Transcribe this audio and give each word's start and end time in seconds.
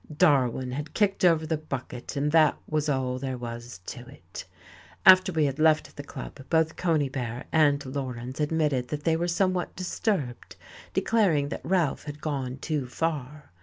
Darwin 0.17 0.71
had 0.71 0.95
kicked 0.95 1.23
over 1.23 1.45
the 1.45 1.59
bucket, 1.59 2.15
and 2.15 2.31
that 2.31 2.57
was 2.67 2.89
all 2.89 3.19
there 3.19 3.37
was 3.37 3.81
to 3.85 3.99
it.... 4.07 4.45
After 5.05 5.31
we 5.31 5.45
had 5.45 5.59
left 5.59 5.95
the 5.95 6.01
club 6.01 6.39
both 6.49 6.75
Conybear 6.75 7.43
and 7.51 7.85
Laurens 7.85 8.39
admitted 8.39 8.87
they 8.87 9.15
were 9.15 9.27
somewhat 9.27 9.75
disturbed, 9.75 10.55
declaring 10.95 11.49
that 11.49 11.61
Ralph 11.63 12.05
had 12.05 12.19
gone 12.19 12.57
too 12.57 12.87
far. 12.87 13.51